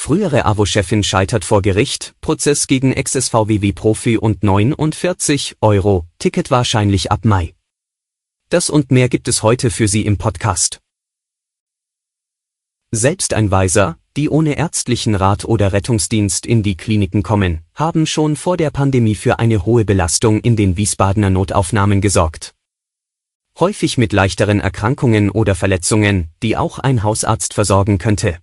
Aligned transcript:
Frühere 0.00 0.44
AWO-Chefin 0.44 1.02
scheitert 1.02 1.44
vor 1.44 1.60
Gericht, 1.60 2.14
Prozess 2.20 2.68
gegen 2.68 2.92
Ex-SVW-Profi 2.92 4.16
und 4.16 4.44
49 4.44 5.56
Euro, 5.60 6.06
Ticket 6.20 6.52
wahrscheinlich 6.52 7.10
ab 7.10 7.24
Mai. 7.24 7.56
Das 8.48 8.70
und 8.70 8.92
mehr 8.92 9.08
gibt 9.08 9.26
es 9.26 9.42
heute 9.42 9.72
für 9.72 9.88
Sie 9.88 10.06
im 10.06 10.16
Podcast. 10.16 10.78
Selbsteinweiser, 12.92 13.98
die 14.16 14.30
ohne 14.30 14.56
ärztlichen 14.56 15.16
Rat 15.16 15.44
oder 15.44 15.72
Rettungsdienst 15.72 16.46
in 16.46 16.62
die 16.62 16.76
Kliniken 16.76 17.24
kommen, 17.24 17.62
haben 17.74 18.06
schon 18.06 18.36
vor 18.36 18.56
der 18.56 18.70
Pandemie 18.70 19.16
für 19.16 19.40
eine 19.40 19.66
hohe 19.66 19.84
Belastung 19.84 20.40
in 20.40 20.54
den 20.54 20.76
Wiesbadener 20.76 21.30
Notaufnahmen 21.30 22.00
gesorgt. 22.00 22.54
Häufig 23.58 23.98
mit 23.98 24.12
leichteren 24.12 24.60
Erkrankungen 24.60 25.28
oder 25.28 25.56
Verletzungen, 25.56 26.28
die 26.44 26.56
auch 26.56 26.78
ein 26.78 27.02
Hausarzt 27.02 27.52
versorgen 27.52 27.98
könnte. 27.98 28.38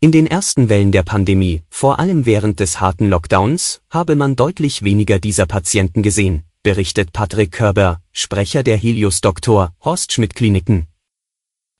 In 0.00 0.12
den 0.12 0.28
ersten 0.28 0.68
Wellen 0.68 0.92
der 0.92 1.02
Pandemie, 1.02 1.64
vor 1.70 1.98
allem 1.98 2.24
während 2.24 2.60
des 2.60 2.80
harten 2.80 3.08
Lockdowns, 3.08 3.80
habe 3.90 4.14
man 4.14 4.36
deutlich 4.36 4.84
weniger 4.84 5.18
dieser 5.18 5.44
Patienten 5.44 6.04
gesehen, 6.04 6.44
berichtet 6.62 7.12
Patrick 7.12 7.50
Körber, 7.50 8.00
Sprecher 8.12 8.62
der 8.62 8.76
Helios 8.76 9.20
Doktor 9.20 9.74
Horst 9.84 10.12
Schmidt 10.12 10.36
Kliniken. 10.36 10.86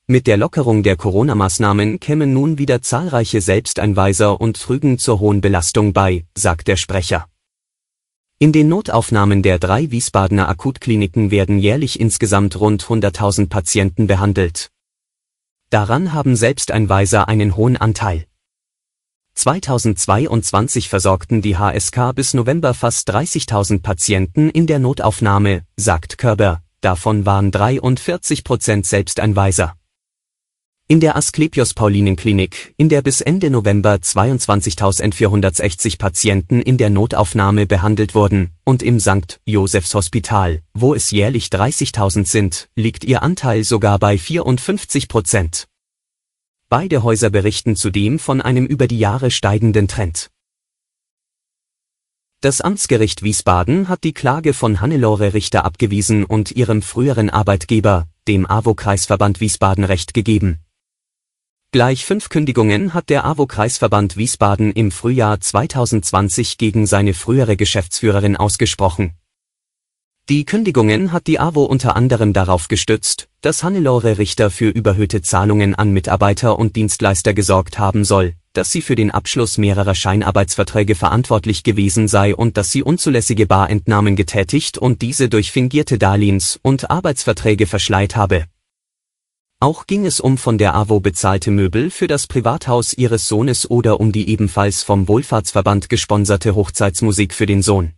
Mit 0.09 0.27
der 0.27 0.37
Lockerung 0.37 0.83
der 0.83 0.97
Corona-Maßnahmen 0.97 2.01
kämen 2.01 2.33
nun 2.33 2.59
wieder 2.59 2.83
zahlreiche 2.83 3.41
Selbsteinweiser 3.41 4.41
und 4.41 4.61
trügen 4.61 4.99
zur 4.99 5.21
hohen 5.21 5.41
Belastung 5.41 5.93
bei, 5.93 6.25
sagt 6.37 6.67
der 6.67 6.77
Sprecher. 6.77 7.29
In 8.41 8.51
den 8.51 8.69
Notaufnahmen 8.69 9.45
der 9.45 9.61
drei 9.61 9.93
Wiesbadener 9.93 10.49
Akutkliniken 10.49 11.31
werden 11.31 11.61
jährlich 11.61 12.01
insgesamt 12.01 12.59
rund 12.59 12.83
100.000 12.83 13.49
Patienten 13.49 14.09
behandelt. 14.09 14.73
Daran 15.71 16.15
haben 16.15 16.35
Selbsteinweiser 16.35 17.29
einen 17.29 17.55
hohen 17.55 17.77
Anteil. 17.77 18.25
2022 19.35 20.89
versorgten 20.89 21.43
die 21.43 21.59
HSK 21.59 22.15
bis 22.15 22.33
November 22.33 22.73
fast 22.73 23.11
30.000 23.11 23.83
Patienten 23.83 24.49
in 24.49 24.67
der 24.67 24.79
Notaufnahme, 24.79 25.63
sagt 25.77 26.17
Körber, 26.17 26.63
davon 26.81 27.27
waren 27.27 27.51
43 27.51 28.45
Prozent 28.45 28.87
Selbsteinweiser. 28.87 29.78
In 30.91 31.01
der 31.01 31.17
Asklepios 31.17 31.75
Paulinen-Klinik, 31.75 32.73
in 32.79 32.89
der 32.89 33.03
bis 33.03 33.21
Ende 33.21 33.51
November 33.51 33.97
22.460 33.97 35.99
Patienten 35.99 36.63
in 36.63 36.79
der 36.79 36.89
Notaufnahme 36.89 37.67
behandelt 37.67 38.15
wurden, 38.15 38.53
und 38.65 38.83
im 38.83 38.99
St. 38.99 39.39
Josephs 39.45 39.93
Hospital, 39.93 40.63
wo 40.73 40.95
es 40.95 41.11
jährlich 41.11 41.49
30.000 41.49 42.25
sind, 42.25 42.71
liegt 42.75 43.05
ihr 43.05 43.23
Anteil 43.23 43.65
sogar 43.65 43.99
bei 43.99 44.17
54 44.17 45.09
Prozent. 45.09 45.69
Beide 46.71 47.03
Häuser 47.03 47.29
berichten 47.29 47.77
zudem 47.77 48.19
von 48.19 48.41
einem 48.41 48.65
über 48.65 48.87
die 48.87 48.99
Jahre 48.99 49.31
steigenden 49.31 49.89
Trend. 49.89 50.31
Das 52.41 52.63
Amtsgericht 52.63 53.23
Wiesbaden 53.23 53.91
hat 53.91 54.05
die 54.05 54.15
Klage 54.15 54.55
von 54.55 54.81
Hannelore 54.81 55.35
Richter 55.35 55.67
abgewiesen 55.67 56.25
und 56.25 56.53
ihrem 56.53 56.81
früheren 56.81 57.29
Arbeitgeber, 57.29 58.07
dem 58.27 58.47
AWO-Kreisverband 58.47 59.43
Wiesbaden 59.43 59.85
Recht 59.85 60.15
gegeben. 60.15 60.61
Gleich 61.71 62.07
fünf 62.07 62.31
Kündigungen 62.31 62.95
hat 62.95 63.11
der 63.11 63.27
AWO-Kreisverband 63.27 64.17
Wiesbaden 64.17 64.73
im 64.73 64.91
Frühjahr 64.91 65.39
2020 65.39 66.57
gegen 66.57 66.87
seine 66.87 67.13
frühere 67.13 67.59
Geschäftsführerin 67.59 68.39
ausgesprochen. 68.39 69.13
Die 70.31 70.47
Kündigungen 70.47 71.13
hat 71.13 71.27
die 71.27 71.39
AWO 71.39 71.65
unter 71.65 71.95
anderem 71.95 72.33
darauf 72.33 72.69
gestützt, 72.69 73.29
dass 73.43 73.63
Hannelore 73.65 74.17
Richter 74.17 74.51
für 74.51 74.71
überhöhte 74.71 75.21
Zahlungen 75.21 75.75
an 75.75 75.93
Mitarbeiter 75.93 76.59
und 76.59 76.75
Dienstleister 76.75 77.35
gesorgt 77.35 77.79
haben 77.79 78.03
soll, 78.07 78.33
dass 78.55 78.73
sie 78.73 78.81
für 78.81 78.95
den 78.95 79.11
Abschluss 79.11 79.59
mehrerer 79.59 79.95
Scheinarbeitsverträge 79.95 80.95
verantwortlich 80.95 81.65
gewesen 81.65 82.09
sei 82.09 82.35
und 82.35 82.57
dass 82.57 82.71
sie 82.73 82.83
unzulässige 82.83 83.45
Barentnahmen 83.45 84.17
getätigt 84.17 84.79
und 84.79 85.03
diese 85.03 85.29
durch 85.29 85.53
fingierte 85.53 85.99
Darlehens- 85.99 86.59
und 86.63 86.91
Arbeitsverträge 86.91 87.67
verschleiert 87.67 88.17
habe 88.17 88.47
auch 89.61 89.87
ging 89.87 90.07
es 90.07 90.21
um 90.21 90.39
von 90.39 90.57
der 90.57 90.75
AWO 90.75 91.01
bezahlte 91.01 91.51
Möbel 91.51 91.91
für 91.91 92.07
das 92.07 92.27
Privathaus 92.27 92.93
ihres 92.93 93.27
Sohnes 93.27 93.69
oder 93.69 93.99
um 93.99 94.13
die 94.13 94.29
ebenfalls 94.29 94.83
vom 94.85 95.09
Wohlfahrtsverband 95.09 95.89
gesponserte 95.89 96.55
Hochzeitsmusik 96.55 97.35
für 97.35 97.47
den 97.47 97.63
Sohn. 97.63 97.93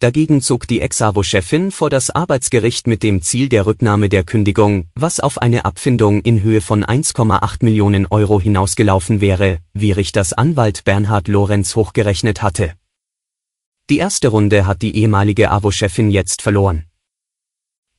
Dagegen 0.00 0.40
zog 0.40 0.66
die 0.66 0.80
Ex-AWO-Chefin 0.80 1.70
vor 1.70 1.90
das 1.90 2.10
Arbeitsgericht 2.10 2.86
mit 2.86 3.02
dem 3.02 3.22
Ziel 3.22 3.48
der 3.48 3.66
Rücknahme 3.66 4.08
der 4.08 4.24
Kündigung, 4.24 4.86
was 4.94 5.20
auf 5.20 5.38
eine 5.38 5.64
Abfindung 5.64 6.20
in 6.22 6.42
Höhe 6.42 6.60
von 6.60 6.84
1,8 6.84 7.64
Millionen 7.64 8.06
Euro 8.06 8.40
hinausgelaufen 8.40 9.20
wäre, 9.20 9.58
wie 9.72 9.92
Richters 9.92 10.32
Anwalt 10.32 10.84
Bernhard 10.84 11.28
Lorenz 11.28 11.76
hochgerechnet 11.76 12.42
hatte. 12.42 12.72
Die 13.90 13.98
erste 13.98 14.28
Runde 14.28 14.66
hat 14.66 14.82
die 14.82 14.96
ehemalige 14.96 15.50
AWO-Chefin 15.50 16.10
jetzt 16.10 16.42
verloren. 16.42 16.86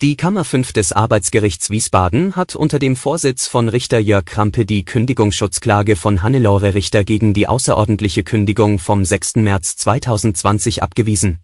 Die 0.01 0.17
Kammer 0.17 0.43
5 0.43 0.73
des 0.73 0.91
Arbeitsgerichts 0.91 1.69
Wiesbaden 1.69 2.35
hat 2.35 2.53
unter 2.53 2.79
dem 2.79 2.97
Vorsitz 2.97 3.47
von 3.47 3.69
Richter 3.69 3.97
Jörg 3.97 4.25
Krampe 4.25 4.65
die 4.65 4.83
Kündigungsschutzklage 4.83 5.95
von 5.95 6.21
Hannelore 6.21 6.73
Richter 6.73 7.05
gegen 7.05 7.33
die 7.33 7.47
außerordentliche 7.47 8.25
Kündigung 8.25 8.77
vom 8.77 9.05
6. 9.05 9.37
März 9.37 9.77
2020 9.77 10.83
abgewiesen. 10.83 11.39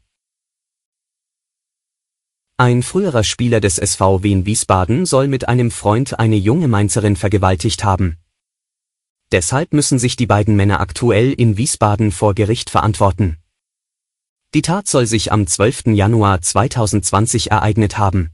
Ein 2.57 2.83
früherer 2.83 3.23
Spieler 3.23 3.61
des 3.61 3.77
SV 3.77 4.21
Wien 4.21 4.45
Wiesbaden 4.45 5.05
soll 5.05 5.29
mit 5.29 5.47
einem 5.47 5.71
Freund 5.71 6.19
eine 6.19 6.35
junge 6.35 6.67
Mainzerin 6.67 7.15
vergewaltigt 7.15 7.85
haben. 7.85 8.17
Deshalb 9.31 9.71
müssen 9.71 9.97
sich 9.97 10.17
die 10.17 10.27
beiden 10.27 10.57
Männer 10.57 10.81
aktuell 10.81 11.31
in 11.31 11.55
Wiesbaden 11.55 12.11
vor 12.11 12.35
Gericht 12.35 12.69
verantworten. 12.69 13.37
Die 14.53 14.61
Tat 14.61 14.89
soll 14.89 15.05
sich 15.05 15.31
am 15.31 15.47
12. 15.47 15.83
Januar 15.93 16.41
2020 16.41 17.51
ereignet 17.51 17.97
haben. 17.97 18.29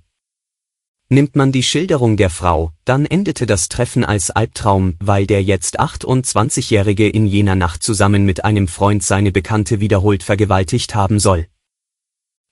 Nimmt 1.10 1.38
man 1.38 1.54
die 1.54 1.64
Schilderung 1.64 2.18
der 2.18 2.30
Frau, 2.30 2.74
dann 2.84 3.06
endete 3.06 3.46
das 3.46 3.70
Treffen 3.70 4.04
als 4.04 4.30
Albtraum, 4.30 4.96
weil 5.00 5.26
der 5.26 5.42
jetzt 5.42 5.80
28-Jährige 5.80 7.08
in 7.08 7.26
jener 7.26 7.56
Nacht 7.56 7.82
zusammen 7.82 8.26
mit 8.26 8.44
einem 8.44 8.68
Freund 8.68 9.04
seine 9.04 9.32
Bekannte 9.32 9.80
wiederholt 9.80 10.22
vergewaltigt 10.22 10.96
haben 10.96 11.20
soll. 11.20 11.48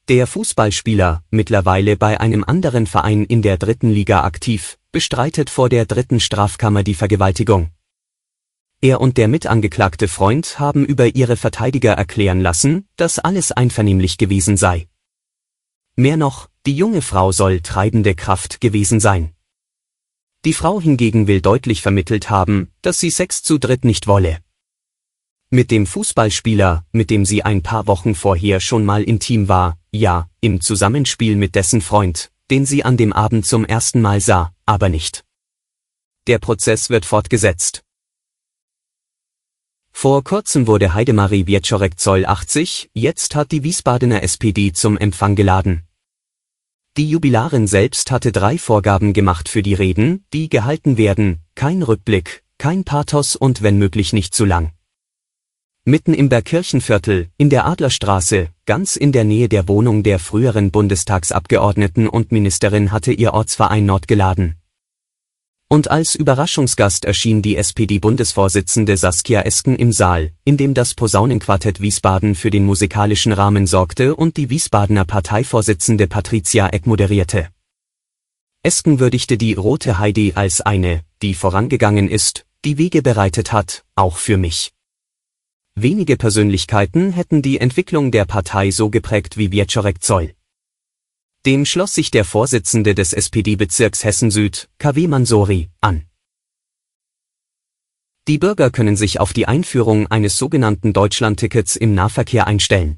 Der 0.08 0.26
Fußballspieler, 0.26 1.22
mittlerweile 1.32 1.98
bei 1.98 2.22
einem 2.22 2.46
anderen 2.46 2.88
Verein 2.88 3.26
in 3.26 3.42
der 3.42 3.58
dritten 3.58 3.90
Liga 3.90 4.24
aktiv, 4.24 4.78
bestreitet 4.94 5.50
vor 5.50 5.68
der 5.68 5.86
dritten 5.86 6.22
Strafkammer 6.22 6.84
die 6.84 6.94
Vergewaltigung. 6.94 7.72
Er 8.80 9.02
und 9.02 9.18
der 9.18 9.28
mitangeklagte 9.28 10.08
Freund 10.08 10.60
haben 10.60 10.86
über 10.86 11.14
ihre 11.14 11.36
Verteidiger 11.36 11.94
erklären 11.94 12.40
lassen, 12.40 12.88
dass 12.96 13.20
alles 13.20 13.52
einvernehmlich 13.52 14.18
gewesen 14.18 14.56
sei. 14.56 14.88
Mehr 15.98 16.18
noch, 16.18 16.50
die 16.66 16.76
junge 16.76 17.02
Frau 17.02 17.32
soll 17.32 17.62
treibende 17.62 18.16
Kraft 18.16 18.60
gewesen 18.60 19.00
sein. 19.00 19.34
Die 20.44 20.52
Frau 20.52 20.82
hingegen 20.82 21.28
will 21.28 21.40
deutlich 21.40 21.82
vermittelt 21.82 22.30
haben, 22.30 22.70
dass 22.82 23.00
sie 23.00 23.10
Sex 23.10 23.44
zu 23.44 23.58
dritt 23.58 23.86
nicht 23.86 24.06
wolle. 24.06 24.40
Mit 25.50 25.72
dem 25.72 25.88
Fußballspieler, 25.88 26.86
mit 26.92 27.09
dem 27.09 27.24
sie 27.24 27.44
ein 27.44 27.64
paar 27.64 27.88
Wochen 27.88 28.14
vorher 28.14 28.59
schon 28.59 28.84
mal 28.84 29.03
intim 29.03 29.47
war, 29.47 29.80
ja, 29.92 30.30
im 30.42 30.59
Zusammenspiel 30.59 31.38
mit 31.38 31.56
dessen 31.56 31.80
Freund, 31.80 32.30
den 32.52 32.66
sie 32.66 32.84
an 32.84 32.98
dem 32.98 33.14
Abend 33.14 33.46
zum 33.46 33.64
ersten 33.64 34.02
Mal 34.02 34.20
sah, 34.20 34.53
aber 34.66 34.90
nicht. 34.90 35.24
Der 36.28 36.40
Prozess 36.40 36.90
wird 36.90 37.06
fortgesetzt. 37.06 37.84
Vor 39.91 40.26
kurzem 40.26 40.68
wurde 40.68 40.94
Heidemarie 40.94 41.48
Wieczorek 41.48 41.98
Zoll 41.98 42.26
80, 42.26 42.90
jetzt 42.94 43.34
hat 43.34 43.53
die 43.53 43.64
Wiesbadener 43.64 44.24
SPD 44.24 44.74
zum 44.74 44.98
Empfang 44.98 45.36
geladen. 45.36 45.84
Die 46.97 47.09
Jubilarin 47.09 47.68
selbst 47.68 48.09
hatte 48.09 48.32
drei 48.32 48.58
Vorgaben 48.58 49.12
gemacht 49.12 49.50
für 49.50 49.62
die 49.62 49.74
Reden, 49.74 50.24
die 50.32 50.47
gehalten 50.47 50.97
werden, 50.97 51.42
kein 51.53 51.84
Rückblick, 51.84 52.42
kein 52.58 52.86
Pathos 52.86 53.36
und 53.36 53.62
wenn 53.62 53.78
möglich 53.78 54.14
nicht 54.14 54.34
zu 54.34 54.46
lang. 54.46 54.72
Mitten 55.84 56.14
im 56.14 56.30
Bergkirchenviertel, 56.30 57.28
in 57.36 57.50
der 57.50 57.66
Adlerstraße, 57.66 58.47
ganz 58.66 58.96
in 58.96 59.12
der 59.12 59.26
Nähe 59.26 59.50
der 59.50 59.68
Wohnung 59.68 60.03
der 60.03 60.20
früheren 60.20 60.72
Bundestagsabgeordneten 60.72 62.08
und 62.08 62.32
Ministerin 62.32 62.94
hatte 62.94 63.12
ihr 63.12 63.34
Ortsverein 63.34 63.86
Nord 63.86 64.08
geladen. 64.08 64.56
Und 65.76 65.92
als 65.92 66.16
Überraschungsgast 66.16 67.04
erschien 67.04 67.42
die 67.42 67.58
SPD-Bundesvorsitzende 67.58 68.96
Saskia 68.96 69.42
Esken 69.42 69.76
im 69.76 69.92
Saal, 69.92 70.32
in 70.46 70.56
dem 70.56 70.74
das 70.74 70.94
Posaunenquartett 70.94 71.82
Wiesbaden 71.82 72.36
für 72.36 72.50
den 72.50 72.64
musikalischen 72.64 73.34
Rahmen 73.34 73.68
sorgte 73.68 74.16
und 74.16 74.38
die 74.38 74.50
Wiesbadener 74.50 75.04
Parteivorsitzende 75.04 76.08
Patricia 76.08 76.70
Eck 76.70 76.88
moderierte. 76.88 77.50
Esken 78.64 79.02
würdigte 79.02 79.38
die 79.38 79.54
Rote 79.56 80.00
Heidi 80.00 80.32
als 80.36 80.62
eine, 80.62 81.02
die 81.22 81.34
vorangegangen 81.34 82.08
ist, 82.08 82.46
die 82.64 82.78
Wege 82.78 83.02
bereitet 83.02 83.52
hat, 83.52 83.84
auch 83.96 84.16
für 84.16 84.38
mich. 84.38 84.72
Wenige 85.76 86.16
Persönlichkeiten 86.16 87.12
hätten 87.12 87.42
die 87.42 87.60
Entwicklung 87.60 88.12
der 88.12 88.24
Partei 88.24 88.72
so 88.72 88.90
geprägt 88.90 89.36
wie 89.36 89.52
Wieczorek 89.52 90.02
Zoll. 90.02 90.36
Dem 91.46 91.64
schloss 91.64 91.94
sich 91.94 92.09
der 92.09 92.26
Vorsitzende 92.26 92.96
des 92.96 93.14
SPD-Bezirks 93.14 94.03
Hessen-Süd, 94.03 94.68
KW 94.80 95.08
Mansori, 95.08 95.70
an. 95.80 96.06
Die 98.28 98.40
Bürger 98.40 98.72
können 98.72 98.96
sich 98.96 99.20
auf 99.20 99.32
die 99.32 99.47
Einführung 99.47 100.08
eines 100.08 100.40
sogenannten 100.40 100.92
Deutschlandtickets 100.92 101.76
im 101.76 101.94
Nahverkehr 101.94 102.47
einstellen. 102.47 102.97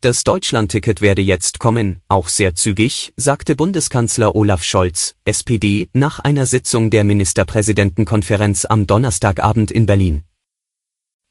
Das 0.00 0.24
Deutschlandticket 0.24 1.00
werde 1.00 1.22
jetzt 1.22 1.60
kommen, 1.60 2.02
auch 2.08 2.28
sehr 2.28 2.56
zügig, 2.56 3.12
sagte 3.16 3.54
Bundeskanzler 3.54 4.34
Olaf 4.34 4.64
Scholz, 4.64 5.14
SPD, 5.24 5.88
nach 5.92 6.18
einer 6.18 6.46
Sitzung 6.46 6.90
der 6.90 7.04
Ministerpräsidentenkonferenz 7.04 8.64
am 8.64 8.88
Donnerstagabend 8.88 9.70
in 9.70 9.86
Berlin. 9.86 10.24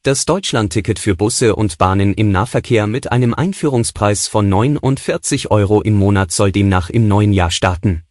Das 0.04 0.26
Deutschlandticket 0.26 1.00
für 1.00 1.16
Busse 1.16 1.56
und 1.56 1.76
Bahnen 1.76 2.14
im 2.14 2.30
Nahverkehr 2.30 2.86
mit 2.86 3.10
einem 3.10 3.34
Einführungspreis 3.34 4.28
von 4.28 4.48
49 4.48 5.50
Euro 5.50 5.82
im 5.82 5.94
Monat 5.94 6.30
soll 6.30 6.52
demnach 6.52 6.88
im 6.88 7.08
neuen 7.08 7.32
Jahr 7.32 7.50
starten. 7.50 8.04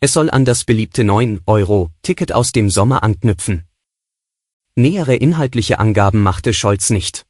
Es 0.00 0.12
soll 0.12 0.28
an 0.28 0.44
das 0.44 0.64
beliebte 0.64 1.02
9-Euro-Ticket 1.02 2.32
aus 2.32 2.52
dem 2.52 2.68
Sommer 2.68 3.02
anknüpfen. 3.02 3.64
Nähere 4.76 5.16
inhaltliche 5.16 5.78
Angaben 5.78 6.22
machte 6.22 6.52
Scholz 6.52 6.90
nicht. 6.90 7.24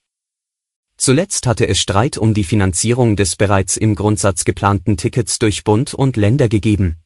Zuletzt 0.97 1.47
hatte 1.47 1.69
es 1.69 1.79
Streit 1.79 2.19
um 2.19 2.35
die 2.35 2.45
Finanzierung 2.45 3.15
des 3.15 3.37
bereits 3.37 3.77
im 3.77 3.95
Grundsatz 3.95 4.45
geplanten 4.45 4.97
Tickets 4.97 5.39
durch 5.39 5.63
Bund 5.63 5.95
und 5.95 6.17
Länder 6.17 6.49
gegeben. 6.49 7.04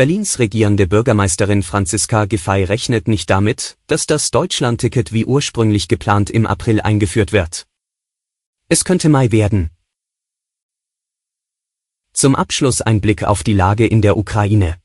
Berlins 0.00 0.38
regierende 0.38 0.86
Bürgermeisterin 0.86 1.62
Franziska 1.62 2.24
Giffey 2.24 2.64
rechnet 2.64 3.06
nicht 3.06 3.28
damit, 3.28 3.76
dass 3.86 4.06
das 4.06 4.30
Deutschlandticket 4.30 5.12
wie 5.12 5.26
ursprünglich 5.26 5.88
geplant 5.88 6.30
im 6.30 6.46
April 6.46 6.80
eingeführt 6.80 7.32
wird. 7.32 7.66
Es 8.70 8.86
könnte 8.86 9.10
Mai 9.10 9.30
werden. 9.30 9.68
Zum 12.14 12.34
Abschluss 12.34 12.80
ein 12.80 13.02
Blick 13.02 13.24
auf 13.24 13.42
die 13.42 13.52
Lage 13.52 13.86
in 13.86 14.00
der 14.00 14.16
Ukraine. 14.16 14.78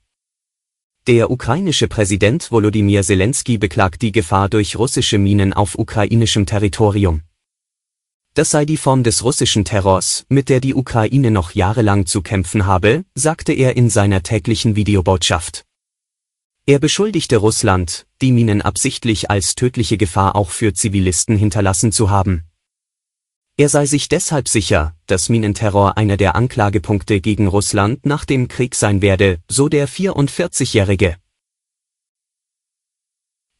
Der 1.07 1.31
ukrainische 1.31 1.87
Präsident 1.87 2.51
Volodymyr 2.51 3.01
Zelensky 3.01 3.57
beklagt 3.57 4.01
die 4.01 4.11
Gefahr 4.11 4.49
durch 4.49 4.77
russische 4.77 5.17
Minen 5.17 5.53
auf 5.53 5.79
ukrainischem 5.79 6.45
Territorium. 6.45 7.21
Das 8.35 8.51
sei 8.51 8.65
die 8.65 8.75
Form 8.75 9.03
des 9.03 9.23
russischen 9.23 9.63
Terrors, 9.63 10.25
mit 10.27 10.49
der 10.49 10.59
die 10.59 10.75
Ukraine 10.75 11.31
noch 11.31 11.55
jahrelang 11.55 12.05
zu 12.05 12.21
kämpfen 12.21 12.65
habe, 12.65 13.05
sagte 13.15 13.53
er 13.53 13.77
in 13.77 13.89
seiner 13.89 14.23
täglichen 14.23 14.75
Videobotschaft. 14.75 15.63
Er 16.65 16.79
beschuldigte 16.79 17.37
Russland, 17.37 18.05
die 18.21 18.33
Minen 18.33 18.61
absichtlich 18.61 19.31
als 19.31 19.55
tödliche 19.55 19.95
Gefahr 19.95 20.35
auch 20.35 20.49
für 20.49 20.73
Zivilisten 20.73 21.37
hinterlassen 21.37 21.93
zu 21.93 22.09
haben. 22.09 22.43
Er 23.55 23.69
sei 23.69 23.85
sich 23.85 24.09
deshalb 24.09 24.49
sicher, 24.49 24.97
dass 25.07 25.29
Minenterror 25.29 25.95
einer 25.95 26.17
der 26.17 26.35
Anklagepunkte 26.35 27.21
gegen 27.21 27.47
Russland 27.47 28.05
nach 28.05 28.25
dem 28.25 28.49
Krieg 28.49 28.75
sein 28.75 29.01
werde, 29.01 29.37
so 29.47 29.69
der 29.69 29.87
44-Jährige. 29.87 31.15